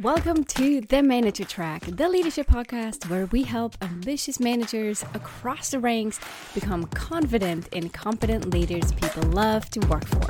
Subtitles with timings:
[0.00, 5.78] Welcome to The Manager Track, the leadership podcast where we help ambitious managers across the
[5.78, 6.18] ranks
[6.54, 10.26] become confident and competent leaders people love to work for.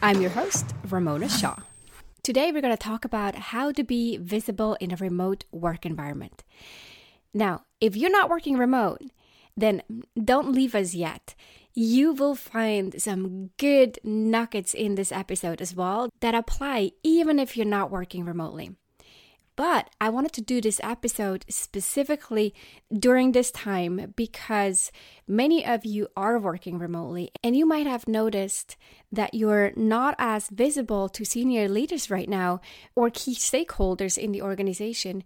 [0.00, 1.56] I'm your host, Ramona Shaw.
[2.22, 6.42] Today, we're going to talk about how to be visible in a remote work environment.
[7.34, 9.02] Now, if you're not working remote,
[9.54, 9.82] then
[10.24, 11.34] don't leave us yet
[11.74, 17.56] you will find some good nuggets in this episode as well that apply even if
[17.56, 18.76] you're not working remotely.
[19.54, 22.54] But I wanted to do this episode specifically
[22.92, 24.90] during this time because
[25.28, 28.76] many of you are working remotely and you might have noticed
[29.12, 32.60] that you're not as visible to senior leaders right now
[32.94, 35.22] or key stakeholders in the organization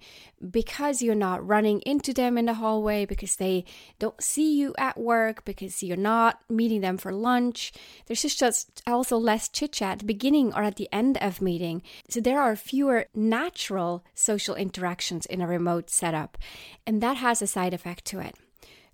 [0.51, 3.65] because you're not running into them in the hallway, because they
[3.99, 7.73] don't see you at work, because you're not meeting them for lunch.
[8.07, 11.83] There's just also less chit chat at the beginning or at the end of meeting.
[12.09, 16.37] So there are fewer natural social interactions in a remote setup,
[16.87, 18.35] and that has a side effect to it.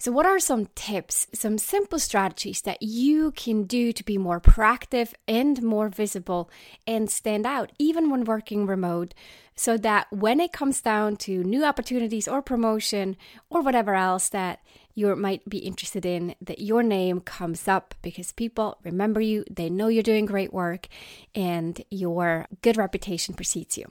[0.03, 4.41] So, what are some tips, some simple strategies that you can do to be more
[4.41, 6.51] proactive and more visible
[6.89, 9.15] and stand out, even when working remote,
[9.55, 13.17] so that when it comes down to new opportunities or promotion
[13.49, 14.59] or whatever else that
[14.93, 19.71] you might be interested in, that your name comes up because people remember you, they
[19.71, 20.89] know you're doing great work,
[21.33, 23.87] and your good reputation precedes you.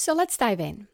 [0.00, 0.88] So, let's dive in.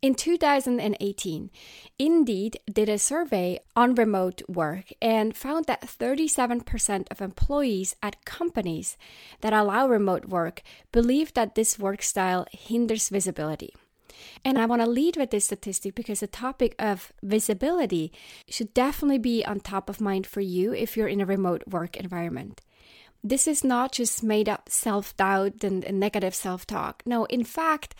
[0.00, 1.50] In 2018,
[1.98, 8.96] Indeed did a survey on remote work and found that 37% of employees at companies
[9.42, 13.74] that allow remote work believe that this work style hinders visibility.
[14.46, 18.12] And I want to lead with this statistic because the topic of visibility
[18.48, 21.98] should definitely be on top of mind for you if you're in a remote work
[21.98, 22.62] environment.
[23.22, 27.02] This is not just made up self doubt and, negative self talk.
[27.04, 27.94] No, in fact,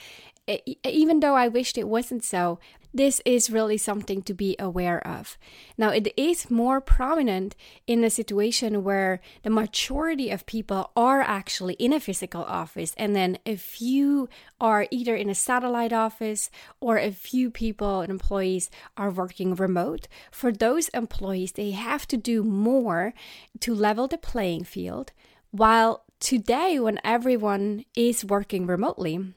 [0.85, 2.59] even though I wished it wasn't so,
[2.95, 5.37] this is really something to be aware of.
[5.77, 7.55] Now, it is more prominent
[7.87, 13.15] in a situation where the majority of people are actually in a physical office, and
[13.15, 16.51] then a few are either in a satellite office
[16.81, 20.09] or a few people and employees are working remote.
[20.31, 23.13] For those employees, they have to do more
[23.61, 25.13] to level the playing field.
[25.51, 29.35] While today, when everyone is working remotely,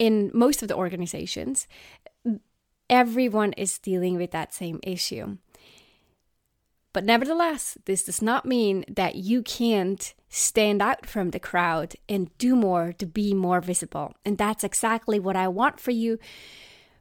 [0.00, 1.68] in most of the organizations,
[2.88, 5.36] everyone is dealing with that same issue.
[6.92, 12.36] But nevertheless, this does not mean that you can't stand out from the crowd and
[12.38, 14.14] do more to be more visible.
[14.24, 16.18] And that's exactly what I want for you.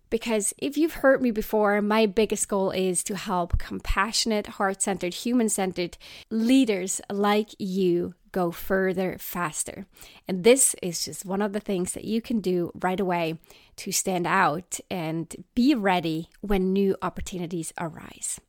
[0.09, 5.13] Because if you've heard me before, my biggest goal is to help compassionate, heart centered,
[5.13, 5.97] human centered
[6.29, 9.85] leaders like you go further faster.
[10.27, 13.39] And this is just one of the things that you can do right away
[13.77, 18.39] to stand out and be ready when new opportunities arise.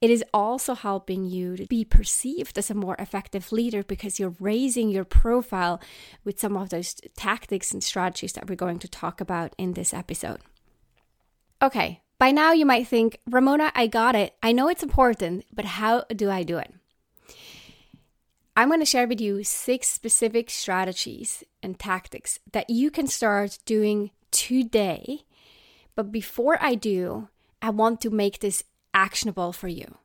[0.00, 4.34] It is also helping you to be perceived as a more effective leader because you're
[4.40, 5.80] raising your profile
[6.24, 9.94] with some of those tactics and strategies that we're going to talk about in this
[9.94, 10.40] episode.
[11.62, 14.34] Okay, by now you might think, Ramona, I got it.
[14.42, 16.72] I know it's important, but how do I do it?
[18.58, 23.58] I'm going to share with you six specific strategies and tactics that you can start
[23.66, 25.24] doing today.
[25.94, 27.28] But before I do,
[27.60, 29.98] I want to make this actionable for you.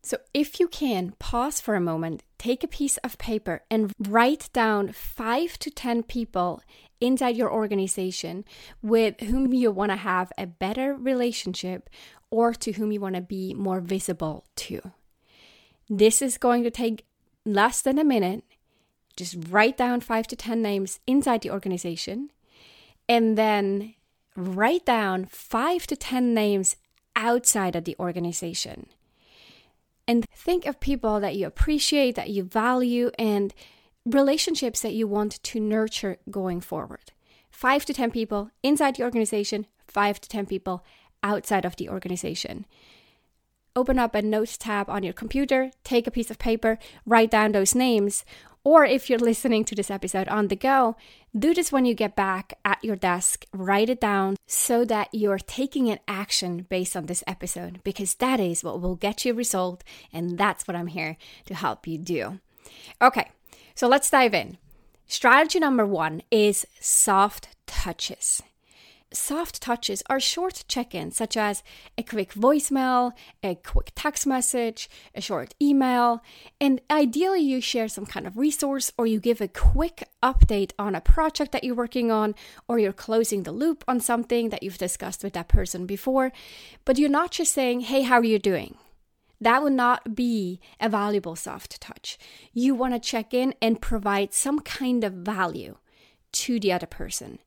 [0.00, 4.50] So, if you can, pause for a moment, take a piece of paper, and write
[4.52, 6.62] down five to 10 people
[7.00, 8.44] inside your organization
[8.82, 11.88] with whom you want to have a better relationship
[12.30, 14.92] or to whom you want to be more visible to.
[15.88, 17.06] This is going to take
[17.44, 18.44] less than a minute.
[19.16, 22.30] Just write down five to 10 names inside the organization
[23.08, 23.94] and then
[24.36, 26.76] write down five to 10 names
[27.14, 28.86] outside of the organization.
[30.06, 33.54] And think of people that you appreciate, that you value, and
[34.04, 37.12] relationships that you want to nurture going forward.
[37.50, 40.84] Five to 10 people inside the organization, five to 10 people
[41.22, 42.66] outside of the organization.
[43.76, 47.50] Open up a notes tab on your computer, take a piece of paper, write down
[47.50, 48.24] those names.
[48.62, 50.96] Or if you're listening to this episode on the go,
[51.36, 55.38] do this when you get back at your desk, write it down so that you're
[55.38, 59.82] taking an action based on this episode, because that is what will get you result,
[60.12, 61.16] and that's what I'm here
[61.46, 62.38] to help you do.
[63.02, 63.28] Okay,
[63.74, 64.56] so let's dive in.
[65.08, 68.40] Strategy number one is soft touches.
[69.16, 71.62] Soft touches are short check ins, such as
[71.96, 73.12] a quick voicemail,
[73.42, 76.22] a quick text message, a short email,
[76.60, 80.94] and ideally you share some kind of resource or you give a quick update on
[80.94, 82.34] a project that you're working on
[82.68, 86.32] or you're closing the loop on something that you've discussed with that person before.
[86.84, 88.76] But you're not just saying, hey, how are you doing?
[89.40, 92.18] That would not be a valuable soft touch.
[92.52, 95.76] You want to check in and provide some kind of value
[96.32, 97.38] to the other person.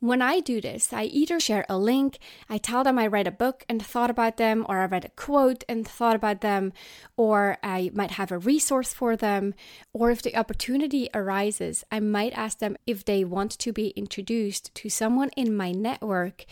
[0.00, 3.32] When I do this, I either share a link, I tell them I read a
[3.32, 6.72] book and thought about them, or I read a quote and thought about them,
[7.16, 9.54] or I might have a resource for them,
[9.92, 14.72] or if the opportunity arises, I might ask them if they want to be introduced
[14.76, 16.44] to someone in my network,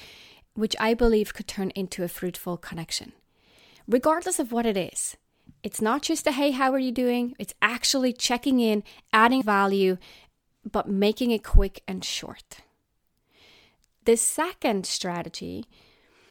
[0.55, 3.13] which I believe could turn into a fruitful connection.
[3.87, 5.17] Regardless of what it is,
[5.63, 7.37] it's not just a hey, how are you doing?
[7.39, 8.83] It's actually checking in,
[9.13, 9.99] adding value,
[10.69, 12.63] but making it quick and short.
[14.07, 15.65] The second strategy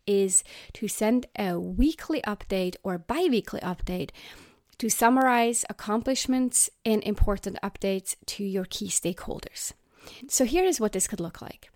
[0.07, 4.11] is to send a weekly update or bi weekly update
[4.77, 9.73] to summarize accomplishments and important updates to your key stakeholders.
[10.29, 11.69] So, here is what this could look like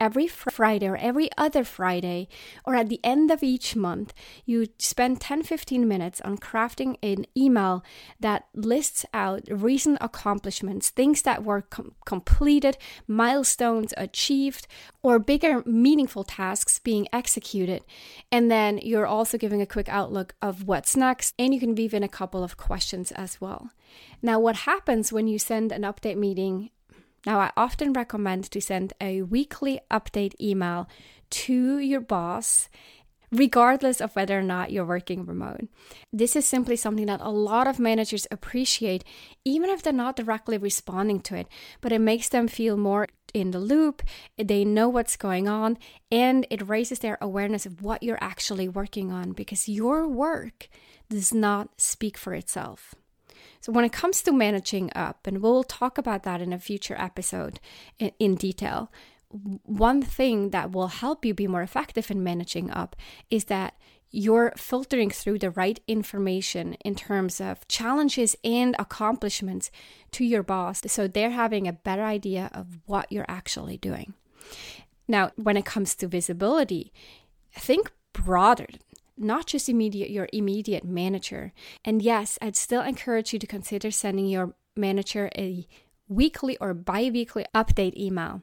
[0.00, 2.28] every Friday or every other Friday
[2.64, 4.12] or at the end of each month,
[4.44, 7.84] you spend 10 15 minutes on crafting an email
[8.20, 12.76] that lists out recent accomplishments, things that were com- completed,
[13.06, 14.66] milestones achieved,
[15.02, 17.84] or bigger meaningful tasks being executed.
[18.32, 21.94] And then you're also giving a quick outlook of what's next, and you can weave
[21.94, 23.70] in a couple of questions as well.
[24.22, 26.70] Now, what happens when you send an update meeting
[27.26, 30.88] now, I often recommend to send a weekly update email
[31.30, 32.68] to your boss
[33.32, 35.68] regardless of whether or not you're working remote.
[36.12, 39.02] This is simply something that a lot of managers appreciate,
[39.44, 41.48] even if they're not directly responding to it,
[41.80, 44.02] but it makes them feel more in the loop,
[44.38, 45.76] they know what's going on,
[46.10, 50.68] and it raises their awareness of what you're actually working on because your work
[51.10, 52.94] does not speak for itself.
[53.66, 56.94] So, when it comes to managing up, and we'll talk about that in a future
[56.96, 57.58] episode
[57.98, 58.92] in, in detail,
[59.64, 62.94] one thing that will help you be more effective in managing up
[63.28, 63.74] is that
[64.12, 69.72] you're filtering through the right information in terms of challenges and accomplishments
[70.12, 74.14] to your boss so they're having a better idea of what you're actually doing.
[75.08, 76.92] Now, when it comes to visibility,
[77.52, 78.68] think broader
[79.16, 81.52] not just immediate your immediate manager.
[81.84, 85.66] And yes, I'd still encourage you to consider sending your manager a
[86.08, 88.42] weekly or bi-weekly update email.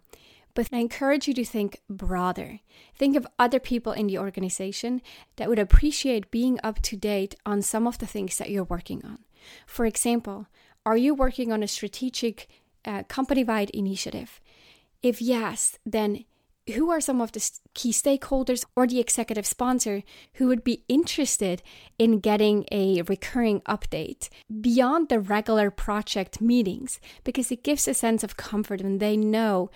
[0.56, 2.60] But I encourage you to think broader.
[2.96, 5.02] Think of other people in the organization
[5.38, 9.04] that would appreciate being up to date on some of the things that you're working
[9.04, 9.20] on.
[9.66, 10.48] For example,
[10.86, 12.48] are you working on a strategic
[12.86, 14.40] uh, company wide initiative?
[15.02, 16.26] If yes, then
[16.76, 20.04] who are some of the key stakeholders or the executive sponsor
[20.36, 21.62] who would be interested
[22.00, 24.30] in getting a recurring update
[24.62, 29.70] beyond the regular project meetings because it gives a sense of comfort when they know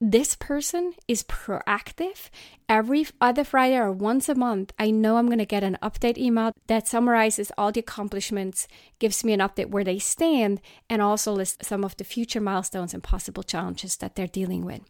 [0.00, 2.28] this person is proactive.
[2.68, 6.18] Every other Friday or once a month, I know I'm going to get an update
[6.18, 8.68] email that summarizes all the accomplishments,
[8.98, 12.92] gives me an update where they stand, and also lists some of the future milestones
[12.92, 14.82] and possible challenges that they're dealing with.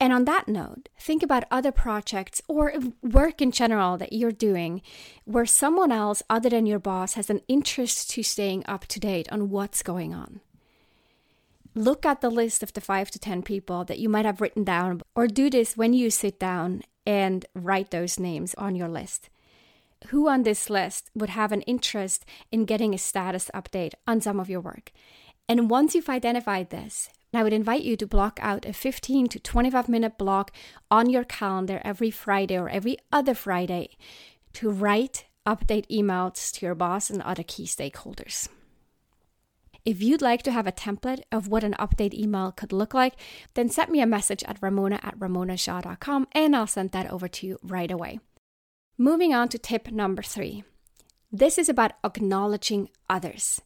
[0.00, 2.72] And on that note, think about other projects or
[3.02, 4.80] work in general that you're doing
[5.24, 9.28] where someone else other than your boss has an interest to staying up to date
[9.32, 10.40] on what's going on.
[11.74, 14.62] Look at the list of the five to 10 people that you might have written
[14.62, 19.30] down, or do this when you sit down and write those names on your list.
[20.08, 24.38] Who on this list would have an interest in getting a status update on some
[24.38, 24.92] of your work?
[25.48, 29.38] And once you've identified this, I would invite you to block out a 15 to
[29.38, 30.50] 25 minute block
[30.90, 33.96] on your calendar every Friday or every other Friday
[34.54, 38.48] to write update emails to your boss and other key stakeholders.
[39.84, 43.14] If you'd like to have a template of what an update email could look like,
[43.54, 47.46] then send me a message at ramona at ramonashaw.com and I'll send that over to
[47.46, 48.20] you right away.
[48.98, 50.64] Moving on to tip number three.
[51.30, 53.60] This is about acknowledging others.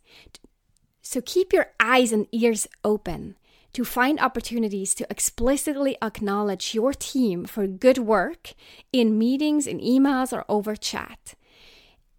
[1.00, 3.36] So keep your eyes and ears open
[3.72, 8.54] to find opportunities to explicitly acknowledge your team for good work
[8.92, 11.34] in meetings, in emails, or over chat.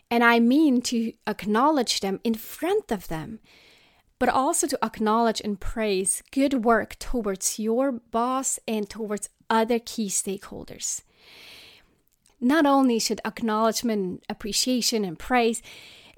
[0.09, 3.39] And I mean to acknowledge them in front of them,
[4.19, 10.07] but also to acknowledge and praise good work towards your boss and towards other key
[10.07, 11.01] stakeholders.
[12.39, 15.61] Not only should acknowledgement, appreciation, and praise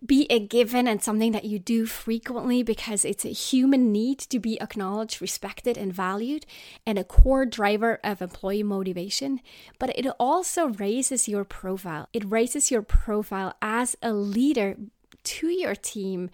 [0.05, 4.39] be a given and something that you do frequently because it's a human need to
[4.39, 6.45] be acknowledged, respected, and valued,
[6.85, 9.39] and a core driver of employee motivation.
[9.79, 12.09] But it also raises your profile.
[12.13, 14.77] It raises your profile as a leader
[15.23, 16.29] to your team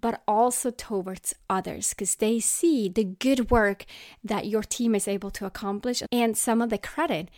[0.00, 3.84] but also towards others because they see the good work
[4.24, 7.28] that your team is able to accomplish and some of the credit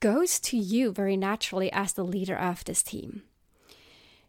[0.00, 3.22] goes to you very naturally as the leader of this team.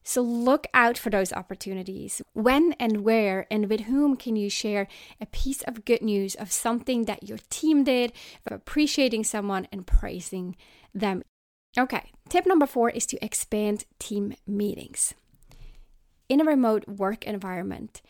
[0.10, 2.20] So look out for those opportunities.
[2.34, 4.88] When and where and with whom can you share
[5.22, 8.12] a piece of good news of something that your team did,
[8.44, 10.56] of appreciating someone and praising
[10.96, 11.22] them?
[11.78, 15.14] Okay, tip number four is to expand team meetings.
[16.28, 18.02] In a remote work environment,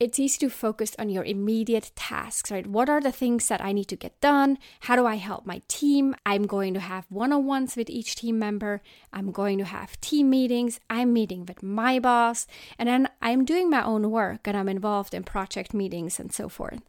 [0.00, 2.66] it's easy to focus on your immediate tasks, right?
[2.66, 4.56] What are the things that I need to get done?
[4.80, 6.16] How do I help my team?
[6.24, 8.80] I'm going to have one on ones with each team member.
[9.12, 10.80] I'm going to have team meetings.
[10.88, 12.46] I'm meeting with my boss.
[12.78, 16.48] And then I'm doing my own work and I'm involved in project meetings and so
[16.48, 16.80] forth.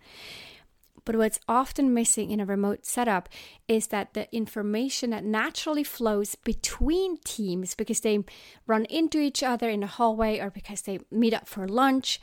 [1.04, 3.28] But what's often missing in a remote setup
[3.68, 8.24] is that the information that naturally flows between teams because they
[8.68, 12.22] run into each other in the hallway or because they meet up for lunch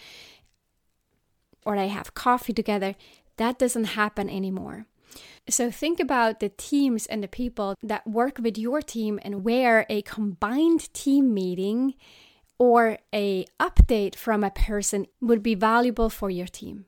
[1.69, 2.95] or they have coffee together.
[3.37, 4.87] That doesn't happen anymore.
[5.51, 9.85] So think about the teams and the people that work with your team and where
[9.91, 11.93] a combined team meeting
[12.59, 16.87] or a update from a person would be valuable for your team.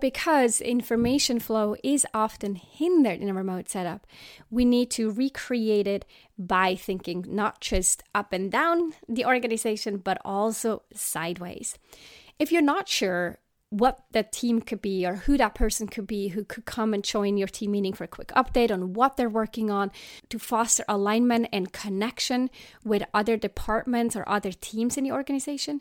[0.00, 4.06] Because information flow is often hindered in a remote setup,
[4.50, 6.04] we need to recreate it
[6.38, 11.76] by thinking not just up and down the organization, but also sideways.
[12.38, 13.38] If you're not sure
[13.72, 17.02] what that team could be or who that person could be who could come and
[17.02, 19.90] join your team meeting for a quick update on what they're working on
[20.28, 22.50] to foster alignment and connection
[22.84, 25.80] with other departments or other teams in the organization,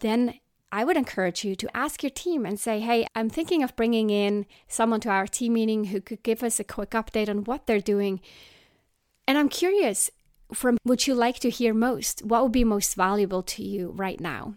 [0.00, 0.40] then
[0.72, 4.08] I would encourage you to ask your team and say, Hey, I'm thinking of bringing
[4.08, 7.66] in someone to our team meeting who could give us a quick update on what
[7.66, 8.20] they're doing.
[9.26, 10.10] And I'm curious
[10.54, 14.18] from what you like to hear most, what would be most valuable to you right
[14.18, 14.54] now?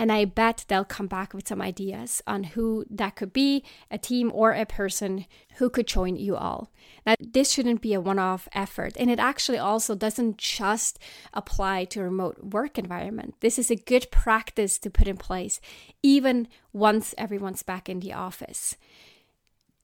[0.00, 3.98] And I bet they'll come back with some ideas on who that could be a
[3.98, 5.26] team or a person
[5.58, 6.72] who could join you all.
[7.04, 8.94] Now, this shouldn't be a one off effort.
[8.98, 10.98] And it actually also doesn't just
[11.34, 13.34] apply to remote work environment.
[13.40, 15.60] This is a good practice to put in place
[16.02, 18.78] even once everyone's back in the office.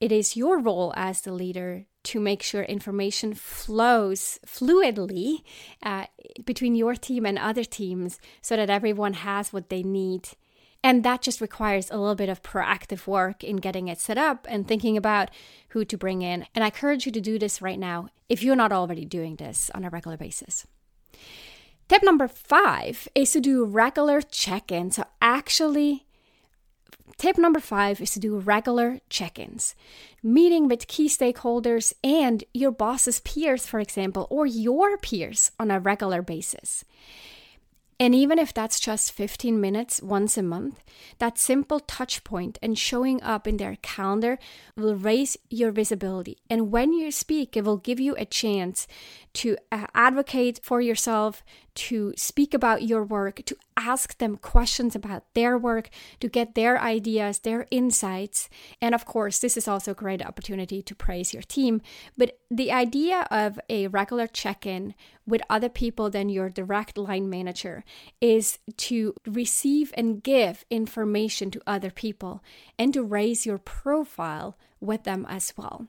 [0.00, 5.42] It is your role as the leader to make sure information flows fluidly
[5.82, 6.06] uh,
[6.44, 10.28] between your team and other teams so that everyone has what they need.
[10.84, 14.46] And that just requires a little bit of proactive work in getting it set up
[14.48, 15.30] and thinking about
[15.70, 16.46] who to bring in.
[16.54, 19.68] And I encourage you to do this right now if you're not already doing this
[19.74, 20.64] on a regular basis.
[21.88, 24.96] Tip number five is to do regular check ins.
[24.96, 26.05] So, actually
[27.18, 29.74] Tip number five is to do regular check ins,
[30.22, 35.80] meeting with key stakeholders and your boss's peers, for example, or your peers on a
[35.80, 36.84] regular basis.
[37.98, 40.84] And even if that's just 15 minutes once a month,
[41.18, 44.38] that simple touch point and showing up in their calendar
[44.76, 46.36] will raise your visibility.
[46.50, 48.86] And when you speak, it will give you a chance
[49.34, 51.42] to uh, advocate for yourself,
[51.76, 55.88] to speak about your work, to ask them questions about their work,
[56.20, 58.48] to get their ideas, their insights.
[58.80, 61.80] And of course, this is also a great opportunity to praise your team.
[62.16, 64.94] But the idea of a regular check in
[65.26, 67.84] with other people than your direct line manager
[68.20, 72.42] is to receive and give information to other people
[72.78, 75.86] and to raise your profile with them as well.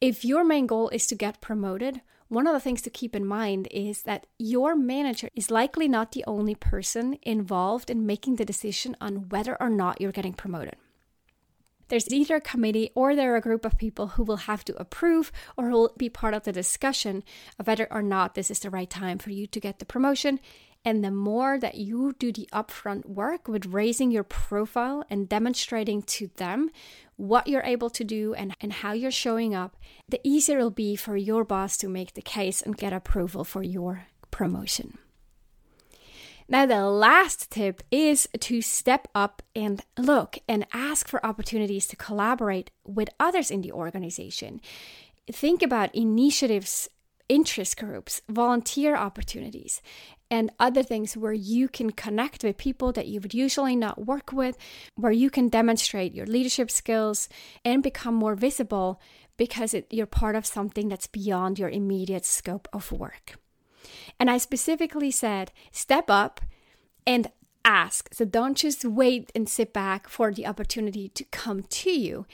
[0.00, 3.26] If your main goal is to get promoted, one of the things to keep in
[3.26, 8.44] mind is that your manager is likely not the only person involved in making the
[8.44, 10.76] decision on whether or not you're getting promoted.
[11.88, 14.80] There's either a committee or there are a group of people who will have to
[14.80, 17.22] approve or will be part of the discussion
[17.58, 20.40] of whether or not this is the right time for you to get the promotion.
[20.84, 26.02] And the more that you do the upfront work with raising your profile and demonstrating
[26.02, 26.70] to them
[27.16, 29.76] what you're able to do and, and how you're showing up,
[30.08, 33.62] the easier it'll be for your boss to make the case and get approval for
[33.62, 34.98] your promotion.
[36.46, 41.96] Now, the last tip is to step up and look and ask for opportunities to
[41.96, 44.60] collaborate with others in the organization.
[45.32, 46.90] Think about initiatives,
[47.30, 49.80] interest groups, volunteer opportunities,
[50.30, 54.32] and other things where you can connect with people that you would usually not work
[54.32, 54.56] with,
[54.96, 57.28] where you can demonstrate your leadership skills
[57.64, 59.00] and become more visible
[59.36, 63.38] because it, you're part of something that's beyond your immediate scope of work.
[64.18, 66.40] And I specifically said, step up
[67.06, 67.30] and
[67.64, 68.12] ask.
[68.12, 72.26] So don't just wait and sit back for the opportunity to come to you.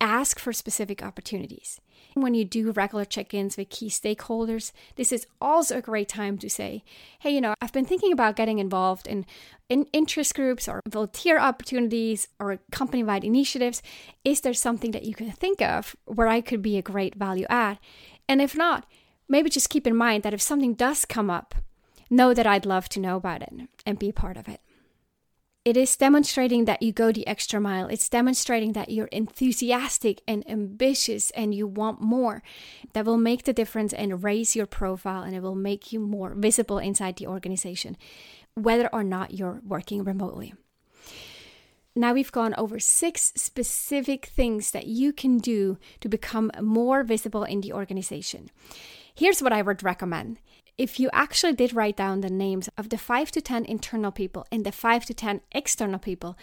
[0.00, 1.80] Ask for specific opportunities.
[2.14, 6.38] When you do regular check ins with key stakeholders, this is also a great time
[6.38, 6.82] to say,
[7.20, 9.24] hey, you know, I've been thinking about getting involved in,
[9.68, 13.82] in interest groups or volunteer opportunities or company wide initiatives.
[14.24, 17.46] Is there something that you can think of where I could be a great value
[17.48, 17.78] add?
[18.28, 18.86] And if not,
[19.28, 21.54] maybe just keep in mind that if something does come up,
[22.10, 23.52] know that I'd love to know about it
[23.86, 24.60] and be part of it.
[25.68, 27.88] It is demonstrating that you go the extra mile.
[27.88, 32.42] It's demonstrating that you're enthusiastic and ambitious and you want more.
[32.94, 36.32] That will make the difference and raise your profile and it will make you more
[36.34, 37.98] visible inside the organization,
[38.54, 40.54] whether or not you're working remotely.
[41.94, 47.44] Now we've gone over six specific things that you can do to become more visible
[47.44, 48.48] in the organization.
[49.14, 50.38] Here's what I would recommend
[50.78, 54.46] if you actually did write down the names of the 5 to 10 internal people
[54.50, 56.38] and the 5 to 10 external people,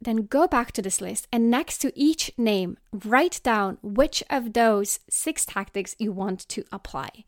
[0.00, 4.52] then go back to this list and next to each name, write down which of
[4.52, 7.24] those six tactics you want to apply.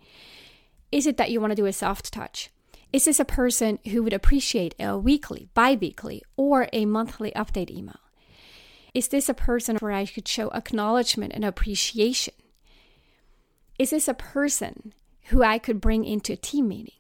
[0.91, 2.51] Is it that you want to do a soft touch?
[2.93, 7.71] Is this a person who would appreciate a weekly, bi weekly, or a monthly update
[7.71, 8.01] email?
[8.93, 12.35] Is this a person where I could show acknowledgement and appreciation?
[13.79, 14.93] Is this a person
[15.25, 16.95] who I could bring into a team meeting?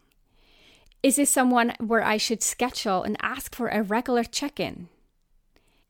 [1.02, 4.88] Is this someone where I should schedule and ask for a regular check in?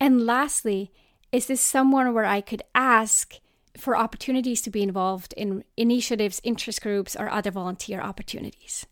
[0.01, 0.91] And lastly,
[1.31, 3.39] is this someone where I could ask
[3.77, 8.87] for opportunities to be involved in initiatives, interest groups, or other volunteer opportunities?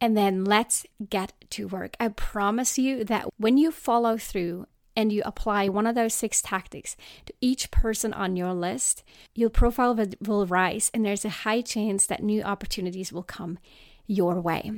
[0.00, 1.96] And then let's get to work.
[1.98, 4.66] I promise you that when you follow through
[4.98, 9.48] and you apply one of those six tactics to each person on your list, your
[9.48, 13.60] profile will rise and there's a high chance that new opportunities will come
[14.08, 14.72] your way.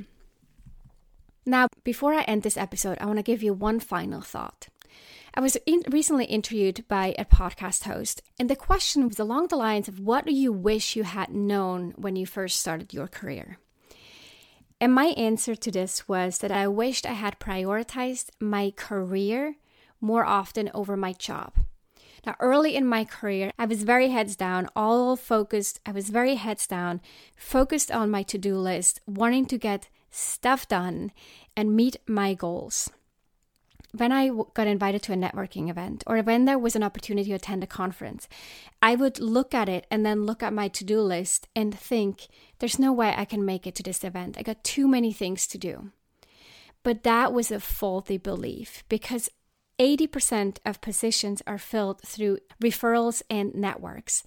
[1.43, 4.67] Now, before I end this episode, I want to give you one final thought.
[5.33, 9.55] I was in, recently interviewed by a podcast host, and the question was along the
[9.55, 13.57] lines of what do you wish you had known when you first started your career?
[14.79, 19.55] And my answer to this was that I wished I had prioritized my career
[20.01, 21.53] more often over my job.
[22.25, 25.79] Now, early in my career, I was very heads down, all focused.
[25.85, 27.01] I was very heads down,
[27.35, 31.11] focused on my to do list, wanting to get stuff done
[31.55, 32.89] and meet my goals.
[33.93, 37.35] When I got invited to a networking event or when there was an opportunity to
[37.35, 38.29] attend a conference,
[38.81, 42.27] I would look at it and then look at my to do list and think,
[42.59, 44.37] there's no way I can make it to this event.
[44.37, 45.91] I got too many things to do.
[46.83, 49.29] But that was a faulty belief because
[49.81, 54.23] 80% of positions are filled through referrals and networks.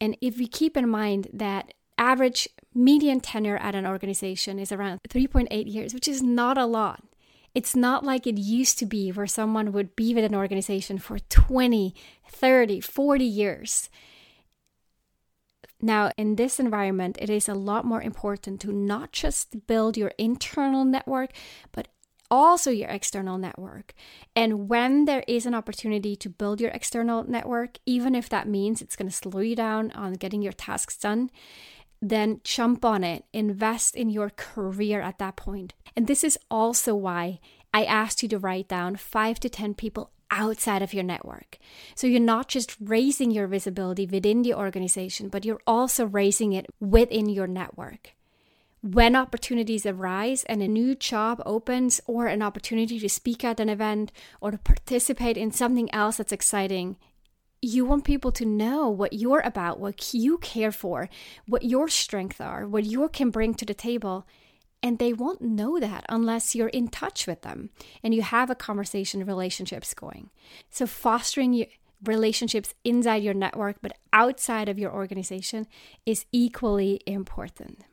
[0.00, 5.00] And if we keep in mind that average median tenure at an organization is around
[5.08, 7.02] 3.8 years, which is not a lot.
[7.54, 11.18] It's not like it used to be where someone would be with an organization for
[11.18, 11.94] 20,
[12.28, 13.88] 30, 40 years.
[15.80, 20.12] Now, in this environment, it is a lot more important to not just build your
[20.18, 21.30] internal network,
[21.72, 21.88] but
[22.30, 23.94] also your external network.
[24.34, 28.80] And when there is an opportunity to build your external network, even if that means
[28.80, 31.30] it's going to slow you down on getting your tasks done,
[32.00, 35.74] then jump on it, invest in your career at that point.
[35.94, 37.40] And this is also why
[37.72, 41.58] I asked you to write down five to 10 people outside of your network.
[41.94, 46.66] So you're not just raising your visibility within the organization, but you're also raising it
[46.80, 48.15] within your network
[48.82, 53.68] when opportunities arise and a new job opens, or an opportunity to speak at an
[53.68, 56.96] event or to participate in something else that's exciting,
[57.62, 61.08] you want people to know what you're about, what you care for,
[61.46, 64.26] what your strengths are, what you can bring to the table.
[64.82, 67.70] And they won't know that unless you're in touch with them
[68.02, 70.30] and you have a conversation, relationships going.
[70.70, 71.66] So, fostering your
[72.04, 75.66] relationships inside your network, but outside of your organization,
[76.04, 77.84] is equally important.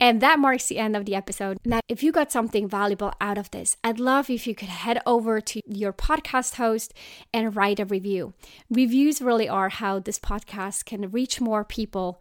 [0.00, 1.58] And that marks the end of the episode.
[1.62, 5.02] Now, if you got something valuable out of this, I'd love if you could head
[5.04, 6.94] over to your podcast host
[7.34, 8.32] and write a review.
[8.70, 12.18] Reviews really are how this podcast can reach more people.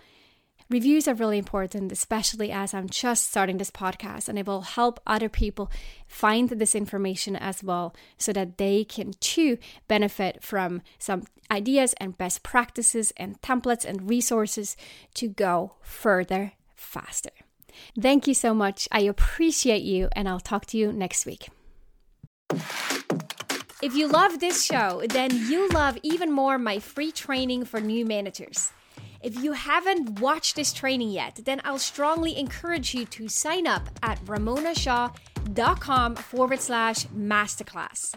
[0.70, 5.00] Reviews are really important, especially as I'm just starting this podcast, and it will help
[5.08, 5.72] other people
[6.06, 12.18] find this information as well so that they can too benefit from some ideas and
[12.18, 14.76] best practices and templates and resources
[15.14, 17.32] to go further faster.
[18.00, 18.88] Thank you so much.
[18.92, 21.50] I appreciate you, and I'll talk to you next week.
[23.82, 28.06] If you love this show, then you love even more my free training for new
[28.06, 28.74] managers.
[29.22, 33.90] If you haven't watched this training yet, then I'll strongly encourage you to sign up
[34.02, 38.16] at ramonashaw.com forward slash masterclass.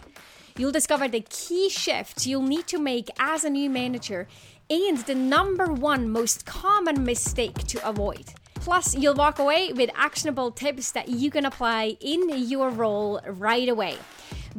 [0.56, 4.28] You'll discover the key shifts you'll need to make as a new manager
[4.68, 8.34] and the number one most common mistake to avoid.
[8.62, 13.68] Plus, you'll walk away with actionable tips that you can apply in your role right
[13.68, 13.96] away.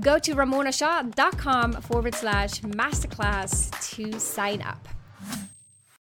[0.01, 4.89] Go to ramonashaw.com forward slash masterclass to sign up.